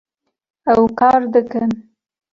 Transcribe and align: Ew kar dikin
Ew 0.73 0.85
kar 0.99 1.21
dikin 1.33 1.71